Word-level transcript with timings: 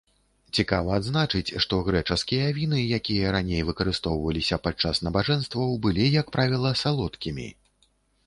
Цікава 0.57 0.93
адзначыць, 0.99 1.55
што 1.65 1.75
грэчаскія 1.89 2.47
віны, 2.59 2.79
якія 2.99 3.33
раней 3.35 3.61
выкарыстоўваліся 3.69 4.59
падчас 4.67 5.01
набажэнстваў, 5.09 5.75
былі, 5.83 6.05
як 6.19 6.27
правіла, 6.37 6.69
салодкімі. 6.85 7.47